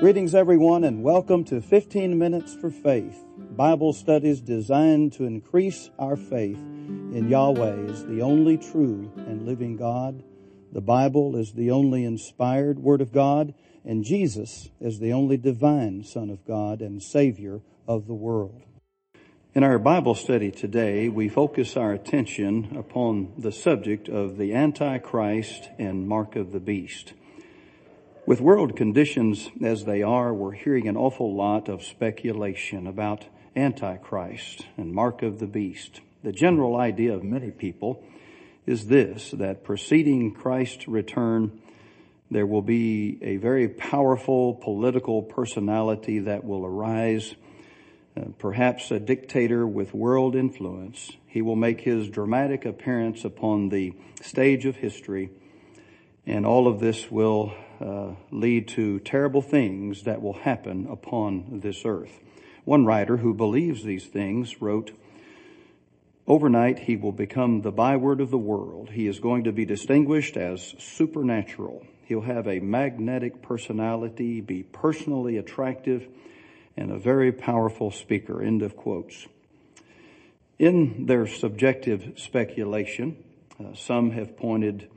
[0.00, 6.14] Greetings, everyone, and welcome to 15 Minutes for Faith, Bible studies designed to increase our
[6.14, 10.22] faith in Yahweh as the only true and living God,
[10.70, 16.04] the Bible is the only inspired Word of God, and Jesus is the only divine
[16.04, 18.62] Son of God and Savior of the world.
[19.52, 25.70] In our Bible study today, we focus our attention upon the subject of the Antichrist
[25.76, 27.14] and Mark of the Beast.
[28.28, 33.24] With world conditions as they are, we're hearing an awful lot of speculation about
[33.56, 36.02] Antichrist and Mark of the Beast.
[36.22, 38.04] The general idea of many people
[38.66, 41.58] is this, that preceding Christ's return,
[42.30, 47.34] there will be a very powerful political personality that will arise,
[48.14, 51.12] uh, perhaps a dictator with world influence.
[51.28, 55.30] He will make his dramatic appearance upon the stage of history,
[56.26, 61.84] and all of this will uh, lead to terrible things that will happen upon this
[61.86, 62.18] earth.
[62.64, 64.90] One writer who believes these things wrote,
[66.26, 68.90] Overnight, he will become the byword of the world.
[68.90, 71.84] He is going to be distinguished as supernatural.
[72.06, 76.08] He'll have a magnetic personality, be personally attractive,
[76.76, 78.42] and a very powerful speaker.
[78.42, 79.28] End of quotes.
[80.58, 83.22] In their subjective speculation,
[83.60, 84.88] uh, some have pointed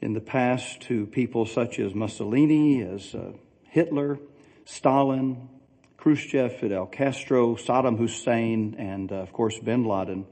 [0.00, 3.32] in the past to people such as Mussolini, as uh,
[3.64, 4.18] Hitler,
[4.64, 5.48] Stalin,
[5.96, 10.26] Khrushchev, Fidel Castro, Saddam Hussein, and uh, of course bin Laden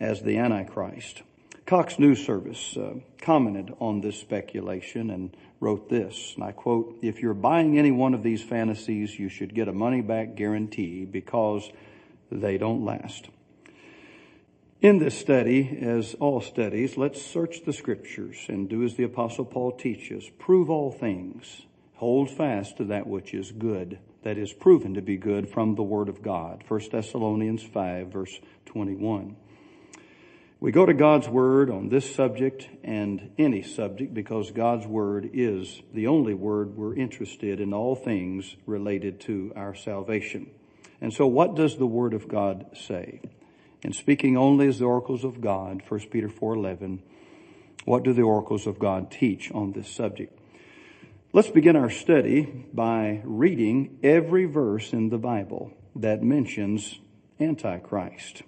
[0.00, 1.22] as the Antichrist.
[1.66, 7.20] Cox News Service uh, commented on this speculation and wrote this, and I quote, If
[7.20, 11.70] you're buying any one of these fantasies, you should get a money back guarantee because
[12.32, 13.28] they don't last.
[14.82, 19.44] In this study, as all studies, let's search the scriptures and do as the apostle
[19.44, 20.28] Paul teaches.
[20.40, 21.62] Prove all things.
[21.94, 25.84] Hold fast to that which is good, that is proven to be good from the
[25.84, 26.64] word of God.
[26.66, 29.36] 1 Thessalonians 5 verse 21.
[30.58, 35.80] We go to God's Word on this subject and any subject because God's Word is
[35.92, 40.50] the only Word we're interested in all things related to our salvation.
[41.00, 43.20] And so what does the Word of God say?
[43.84, 47.00] and speaking only as the oracles of God, 1 Peter 4:11.
[47.84, 50.38] What do the oracles of God teach on this subject?
[51.32, 57.00] Let's begin our study by reading every verse in the Bible that mentions
[57.40, 58.42] Antichrist.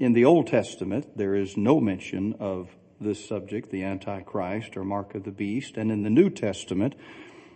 [0.00, 2.70] In the Old Testament, there is no mention of
[3.00, 6.96] this subject, the Antichrist or Mark of the Beast, and in the New Testament,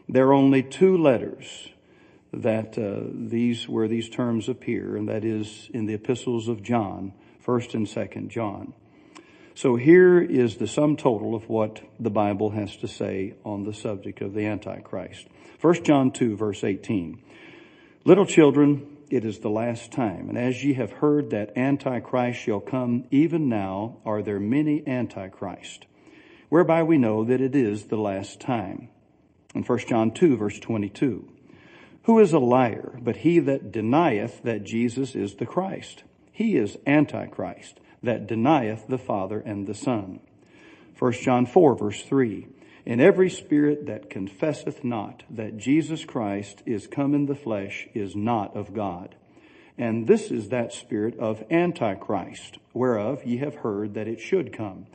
[0.09, 1.71] there are only two letters
[2.33, 7.13] that uh, these where these terms appear, and that is in the epistles of John,
[7.41, 8.73] first and second John.
[9.55, 13.75] So here is the sum total of what the Bible has to say on the
[13.75, 15.27] subject of the Antichrist.
[15.61, 17.23] 1 John 2 verse 18.
[18.05, 20.31] Little children, it is the last time.
[20.31, 25.85] And as ye have heard that Antichrist shall come, even now are there many Antichrists,
[26.49, 28.89] whereby we know that it is the last time.
[29.55, 31.29] In 1 John 2 verse 22.
[32.05, 36.03] Who is a liar but he that denieth that Jesus is the Christ?
[36.33, 40.19] He is Antichrist that denieth the Father and the Son.
[40.99, 42.49] 1 John 4 verse 3.
[42.85, 48.17] In every spirit that confesseth not that Jesus Christ is come in the flesh is
[48.17, 49.15] not of God.
[49.79, 54.87] And this is that spirit of Antichrist, whereof ye have heard that it should come,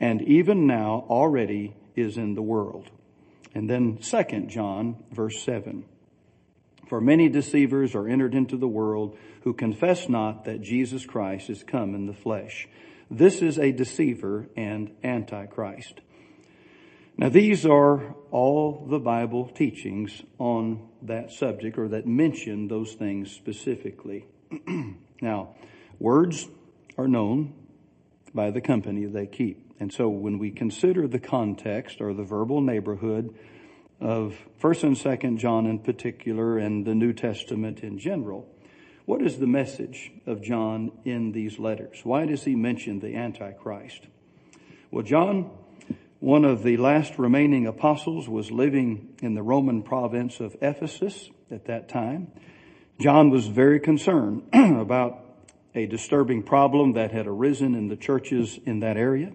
[0.00, 2.90] and even now already is in the world.
[3.54, 5.84] And then 2 John verse 7.
[6.86, 11.64] For many deceivers are entered into the world who confess not that Jesus Christ is
[11.64, 12.68] come in the flesh.
[13.10, 16.00] This is a deceiver and antichrist.
[17.16, 23.30] Now these are all the Bible teachings on that subject or that mention those things
[23.32, 24.26] specifically.
[25.20, 25.56] now,
[25.98, 26.46] words
[26.98, 27.52] are known
[28.34, 29.72] by the company they keep.
[29.80, 33.34] And so when we consider the context or the verbal neighborhood
[34.00, 38.46] of First and Second John in particular and the New Testament in general.
[39.06, 42.00] What is the message of John in these letters?
[42.02, 44.02] Why does he mention the Antichrist?
[44.90, 45.50] Well, John,
[46.20, 51.66] one of the last remaining apostles, was living in the Roman province of Ephesus at
[51.66, 52.32] that time.
[52.98, 55.20] John was very concerned about
[55.74, 59.32] a disturbing problem that had arisen in the churches in that area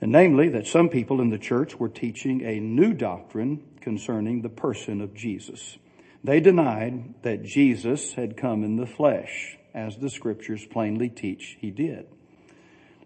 [0.00, 4.48] and namely that some people in the church were teaching a new doctrine concerning the
[4.48, 5.78] person of Jesus.
[6.22, 11.70] They denied that Jesus had come in the flesh, as the scriptures plainly teach he
[11.70, 12.06] did.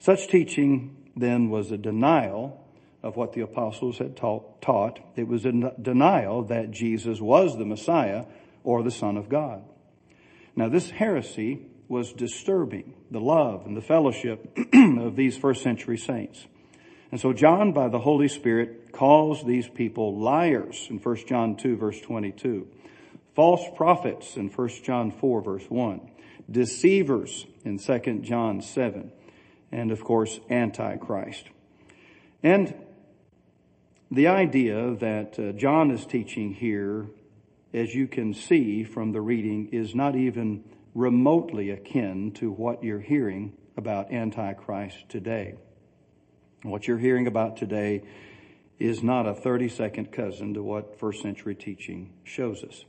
[0.01, 2.65] Such teaching then was a denial
[3.03, 4.61] of what the apostles had taught.
[4.63, 5.01] taught.
[5.17, 8.25] It was a denial that Jesus was the Messiah
[8.65, 9.63] or the Son of God.
[10.57, 16.47] Now this heresy was disturbing the love and the fellowship of these first century saints.
[17.11, 21.77] And so John, by the Holy Spirit, calls these people liars in 1 John 2
[21.77, 22.67] verse 22,
[23.35, 26.01] false prophets in 1 John 4 verse 1,
[26.51, 29.11] deceivers in 2 John 7,
[29.73, 31.47] and of course, Antichrist.
[32.45, 32.75] And
[34.13, 37.07] the idea that uh, John is teaching here,
[37.75, 40.65] as you can see from the reading, is not even
[40.95, 45.55] remotely akin to what you're hearing about Antichrist today.
[46.63, 48.03] What you're hearing about today
[48.79, 52.85] is not a 30 second cousin to what first century teaching shows us.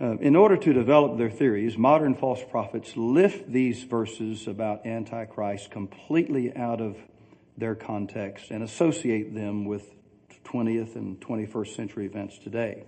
[0.00, 5.70] Uh, in order to develop their theories, modern false prophets lift these verses about Antichrist
[5.72, 6.96] completely out of
[7.58, 9.82] their context and associate them with
[10.44, 12.84] 20th and 21st century events today.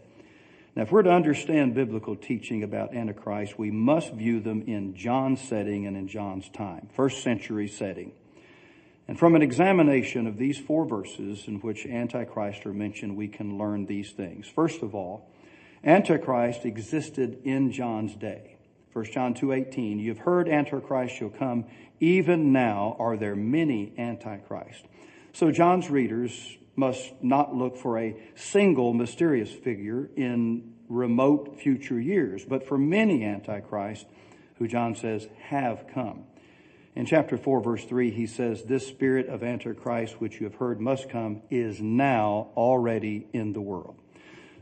[0.76, 5.40] Now, if we're to understand biblical teaching about Antichrist, we must view them in John's
[5.40, 8.12] setting and in John's time, first century setting.
[9.08, 13.56] And from an examination of these four verses in which Antichrist are mentioned, we can
[13.56, 14.46] learn these things.
[14.46, 15.31] First of all,
[15.82, 18.56] Antichrist existed in John's day.
[18.93, 21.64] 1 John 2:18 You've heard antichrist shall come
[22.00, 24.82] even now are there many antichrists.
[25.32, 32.44] So John's readers must not look for a single mysterious figure in remote future years
[32.44, 34.06] but for many antichrists
[34.58, 36.25] who John says have come.
[36.98, 40.80] In chapter 4, verse 3, he says, This spirit of Antichrist, which you have heard
[40.80, 43.94] must come, is now already in the world.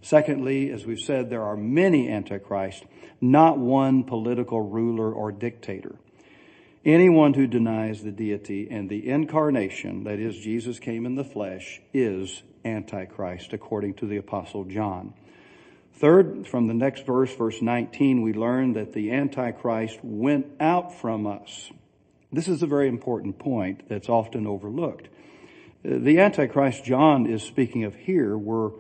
[0.03, 2.85] Secondly, as we've said, there are many Antichrists,
[3.23, 5.95] not one political ruler or dictator.
[6.85, 11.81] Anyone who denies the deity and the incarnation, that is, Jesus came in the flesh,
[11.95, 15.15] is Antichrist, according to the Apostle John.
[15.95, 21.27] Third, from the next verse, verse 19, we learn that the Antichrist went out from
[21.27, 21.71] us.
[22.33, 25.09] This is a very important point that's often overlooked.
[25.85, 28.73] Uh, the Antichrist John is speaking of here were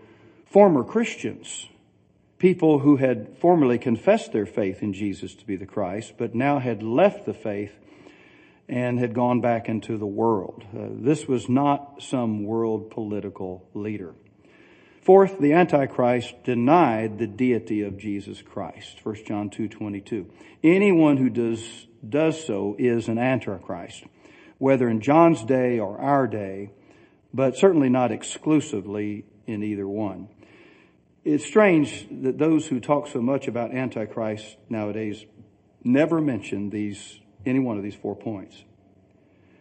[0.47, 1.69] former Christians,
[2.39, 6.59] people who had formerly confessed their faith in Jesus to be the Christ, but now
[6.59, 7.79] had left the faith
[8.69, 10.65] and had gone back into the world.
[10.77, 14.13] Uh, this was not some world political leader.
[15.03, 19.01] Fourth, the Antichrist denied the deity of Jesus Christ.
[19.07, 20.27] 1 John 2:22.
[20.65, 24.05] Anyone who does does so is an antichrist,
[24.58, 26.70] whether in John's day or our day,
[27.35, 30.29] but certainly not exclusively in either one.
[31.25, 35.25] It's strange that those who talk so much about antichrist nowadays
[35.82, 38.62] never mention these, any one of these four points.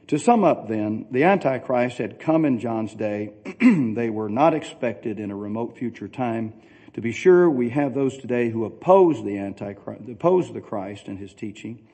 [0.07, 3.33] To sum up then, the Antichrist had come in John's day.
[3.59, 6.53] they were not expected in a remote future time.
[6.93, 11.17] To be sure, we have those today who oppose the Antichrist, oppose the Christ and
[11.17, 11.87] his teaching.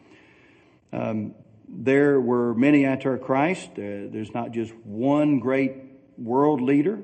[0.94, 1.36] Um,
[1.70, 3.70] there were many antichrists.
[3.74, 5.76] Uh, there's not just one great
[6.18, 7.00] world leader.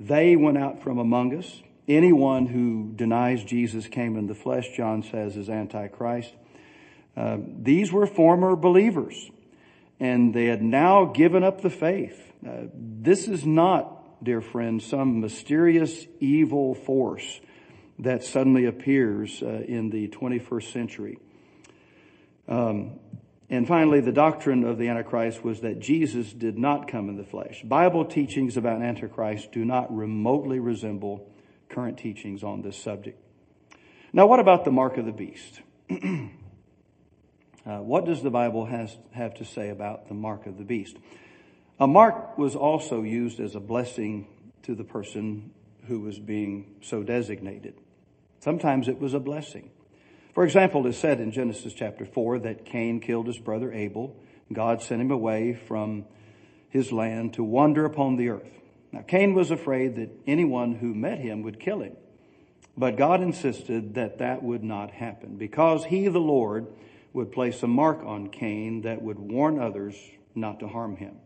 [0.00, 1.62] They went out from among us.
[1.88, 6.34] Anyone who denies Jesus came in the flesh, John says, is antichrist.
[7.16, 9.30] Uh, these were former believers,
[10.00, 12.32] and they had now given up the faith.
[12.46, 17.40] Uh, this is not, dear friends, some mysterious evil force
[17.98, 21.18] that suddenly appears uh, in the 21st century.
[22.48, 22.98] Um,
[23.50, 27.24] and finally, the doctrine of the Antichrist was that Jesus did not come in the
[27.24, 27.62] flesh.
[27.62, 31.30] Bible teachings about Antichrist do not remotely resemble
[31.68, 33.18] current teachings on this subject.
[34.12, 35.60] Now, what about the mark of the beast?
[35.90, 36.28] uh,
[37.78, 40.96] what does the Bible has, have to say about the mark of the beast?
[41.78, 44.28] A mark was also used as a blessing
[44.62, 45.50] to the person
[45.88, 47.74] who was being so designated.
[48.40, 49.70] Sometimes it was a blessing.
[50.34, 54.16] For example, it is said in Genesis chapter 4 that Cain killed his brother Abel.
[54.50, 56.06] God sent him away from
[56.70, 58.48] his land to wander upon the earth.
[58.92, 61.96] Now, Cain was afraid that anyone who met him would kill him.
[62.78, 66.66] But God insisted that that would not happen because he, the Lord,
[67.12, 69.94] would place a mark on Cain that would warn others
[70.34, 71.16] not to harm him.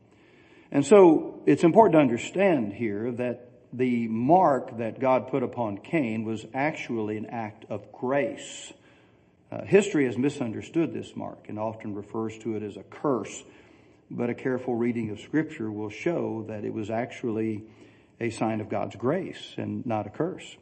[0.73, 6.25] And so it's important to understand here that the mark that God put upon Cain
[6.25, 8.73] was actually an act of grace
[9.51, 13.45] uh, history has misunderstood this mark and often refers to it as a curse,
[14.11, 17.63] but a careful reading of Scripture will show that it was actually
[18.21, 20.57] a sign of God's grace and not a curse.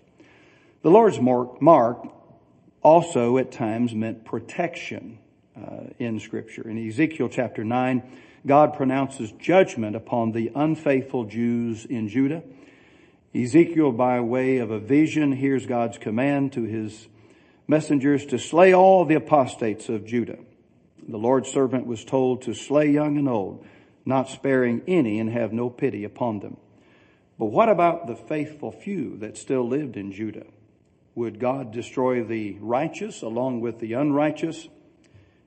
[0.83, 2.07] The Lord's mark, mark
[2.83, 5.19] also at times meant protection
[5.57, 6.69] uh, in Scripture.
[6.69, 8.03] In Ezekiel chapter 9,
[8.47, 12.43] God pronounces judgment upon the unfaithful Jews in Judah.
[13.35, 17.09] Ezekiel, by way of a vision, hears God's command to his
[17.67, 20.39] messengers to slay all the apostates of Judah.
[21.07, 23.65] The Lord's servant was told to slay young and old,
[24.05, 26.57] not sparing any and have no pity upon them.
[27.39, 30.47] But what about the faithful few that still lived in Judah?
[31.15, 34.69] Would God destroy the righteous along with the unrighteous?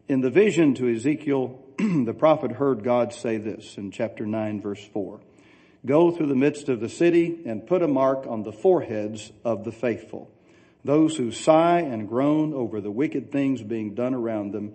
[0.08, 4.86] In the vision to Ezekiel, the prophet heard God say this in chapter 9 verse
[4.94, 5.22] 4.
[5.86, 9.64] Go through the midst of the city and put a mark on the foreheads of
[9.64, 10.32] the faithful
[10.88, 14.74] those who sigh and groan over the wicked things being done around them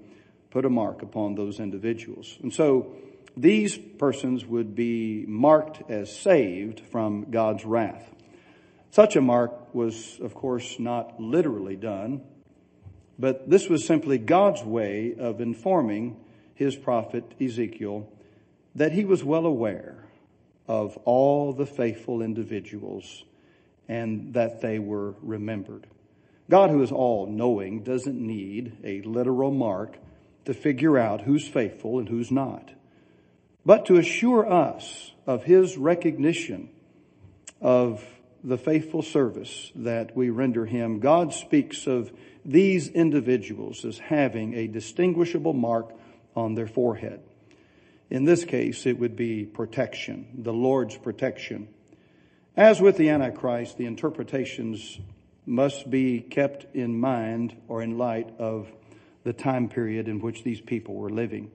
[0.50, 2.37] put a mark upon those individuals.
[2.42, 2.92] And so
[3.35, 8.11] these persons would be marked as saved from God's wrath.
[8.90, 12.21] Such a mark was, of course, not literally done,
[13.19, 16.19] but this was simply God's way of informing
[16.52, 18.07] his prophet Ezekiel
[18.75, 20.04] that he was well aware
[20.69, 23.25] of all the faithful individuals
[23.88, 25.87] and that they were remembered.
[26.52, 29.97] God, who is all knowing, doesn't need a literal mark
[30.44, 32.73] to figure out who's faithful and who's not,
[33.64, 36.68] but to assure us of his recognition
[37.62, 38.04] of
[38.44, 42.12] the faithful service that we render him, God speaks of
[42.44, 45.88] these individuals as having a distinguishable mark
[46.37, 47.21] on their forehead.
[48.11, 51.68] In this case, it would be protection, the Lord's protection.
[52.59, 54.99] As with the Antichrist, the interpretations
[55.46, 58.68] must be kept in mind or in light of
[59.25, 61.50] the time period in which these people were living.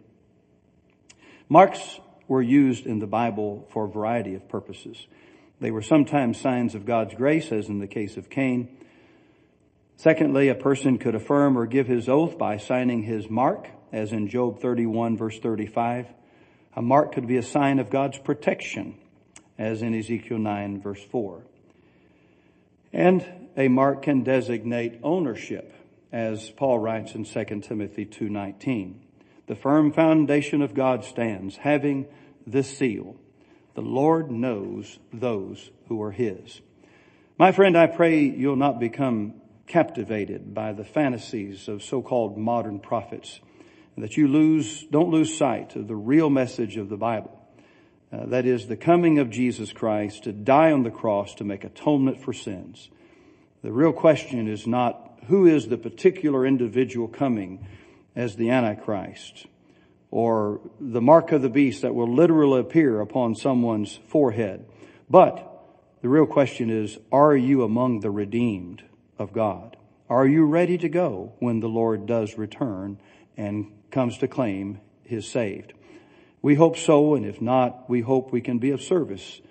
[1.50, 5.08] Marks were used in the Bible for a variety of purposes.
[5.60, 8.78] They were sometimes signs of God's grace, as in the case of Cain.
[9.96, 14.28] Secondly, a person could affirm or give his oath by signing his mark, as in
[14.28, 16.08] Job 31 verse 35.
[16.76, 18.96] A mark could be a sign of God's protection,
[19.58, 21.44] as in Ezekiel 9 verse 4.
[22.94, 23.26] And
[23.58, 25.74] a mark can designate ownership,
[26.12, 29.02] as Paul writes in 2 Timothy 2:19.
[29.48, 32.06] The firm foundation of God stands, having
[32.46, 33.16] this seal.
[33.74, 36.62] The Lord knows those who are his.
[37.40, 39.34] My friend, I pray you'll not become
[39.66, 43.40] captivated by the fantasies of so-called modern prophets
[43.96, 47.32] and that you lose, don't lose sight of the real message of the Bible.
[48.12, 51.64] Uh, that is the coming of Jesus Christ to die on the cross to make
[51.64, 52.90] atonement for sins
[53.68, 57.60] the real question is not who is the particular individual coming
[58.16, 59.46] as the Antichrist
[60.10, 64.66] or the mark of the beast that will literally appear upon someone's forehead.
[65.10, 65.46] But
[66.02, 68.84] the real question is, are you among the redeemed
[69.20, 69.76] of God?
[70.10, 73.00] Are you ready to go when the Lord does return
[73.36, 75.74] and comes to claim his saved?
[76.42, 79.42] We hope so, and if not, we hope we can be of service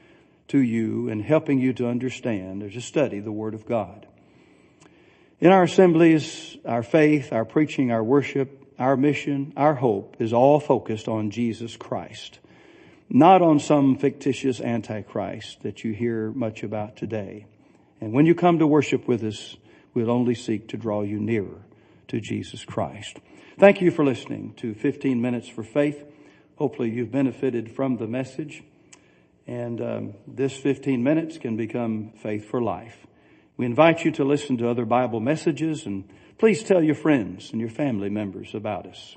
[0.48, 4.06] to you and helping you to understand or to study the Word of God.
[5.40, 10.60] In our assemblies, our faith, our preaching, our worship, our mission, our hope is all
[10.60, 12.38] focused on Jesus Christ,
[13.10, 17.46] not on some fictitious antichrist that you hear much about today.
[18.00, 19.56] And when you come to worship with us,
[19.94, 21.64] we'll only seek to draw you nearer
[22.08, 23.18] to Jesus Christ.
[23.58, 26.04] Thank you for listening to 15 Minutes for Faith.
[26.56, 28.62] Hopefully you've benefited from the message.
[29.46, 33.06] And um, this 15 minutes can become faith for life.
[33.56, 36.04] We invite you to listen to other Bible messages and
[36.36, 39.16] please tell your friends and your family members about us.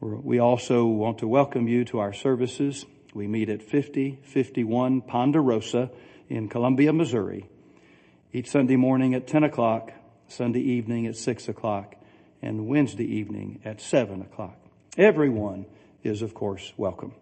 [0.00, 2.84] We also want to welcome you to our services.
[3.14, 5.90] We meet at 5051 Ponderosa
[6.28, 7.46] in Columbia, Missouri,
[8.32, 9.92] each Sunday morning at 10 o'clock,
[10.26, 11.94] Sunday evening at 6 o'clock,
[12.40, 14.56] and Wednesday evening at 7 o'clock.
[14.96, 15.66] Everyone
[16.02, 17.12] is, of course, welcome.